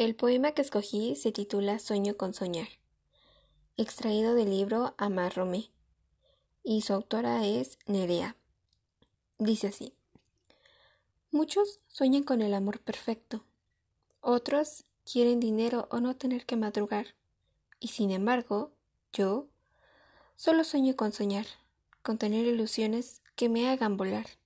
[0.00, 2.68] El poema que escogí se titula Sueño con soñar,
[3.76, 5.72] extraído del libro Amar Romé,
[6.62, 8.34] y su autora es Nerea.
[9.36, 9.92] Dice así:
[11.30, 13.44] Muchos sueñan con el amor perfecto,
[14.22, 17.08] otros quieren dinero o no tener que madrugar,
[17.78, 18.72] y sin embargo,
[19.12, 19.48] yo
[20.34, 21.44] solo sueño con soñar,
[22.00, 24.39] con tener ilusiones que me hagan volar.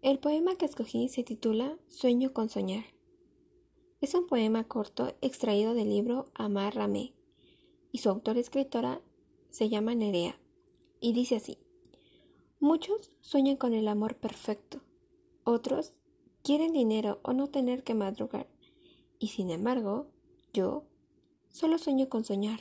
[0.00, 2.84] El poema que escogí se titula Sueño con soñar.
[4.00, 7.14] Es un poema corto extraído del libro Amar Ramé
[7.90, 9.02] y su autora escritora
[9.50, 10.38] se llama Nerea
[11.00, 11.58] y dice así:
[12.60, 14.82] Muchos sueñan con el amor perfecto,
[15.42, 15.94] otros
[16.44, 18.48] quieren dinero o no tener que madrugar,
[19.18, 20.06] y sin embargo,
[20.52, 20.84] yo
[21.48, 22.60] solo sueño con soñar,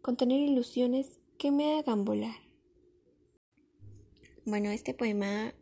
[0.00, 2.36] con tener ilusiones que me hagan volar.
[4.46, 5.52] Bueno, este poema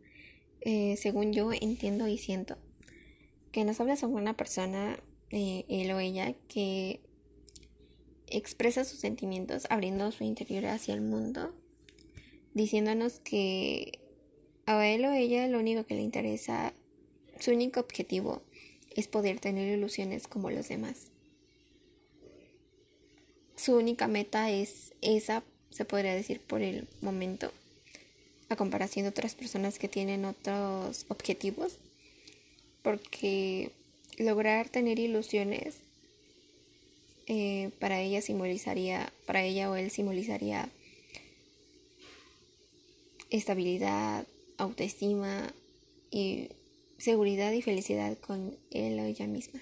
[0.61, 2.57] eh, según yo entiendo y siento,
[3.53, 4.99] que nos habla sobre una persona,
[5.31, 7.01] eh, él o ella, que
[8.27, 11.55] expresa sus sentimientos abriendo su interior hacia el mundo,
[12.55, 14.01] diciéndonos que
[14.67, 16.75] a él o ella lo único que le interesa,
[17.39, 18.43] su único objetivo
[18.95, 21.11] es poder tener ilusiones como los demás.
[23.57, 27.53] Su única meta es esa, se podría decir por el momento
[28.49, 31.79] a comparación de otras personas que tienen otros objetivos,
[32.83, 33.71] porque
[34.19, 35.77] lograr tener ilusiones
[37.27, 40.71] eh, para ella simbolizaría, para ella o él simbolizaría
[43.31, 44.27] estabilidad,
[44.57, 45.53] autoestima
[46.11, 46.49] y
[46.97, 49.61] seguridad y felicidad con él o ella misma.